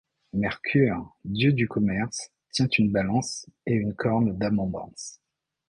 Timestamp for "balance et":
2.91-3.73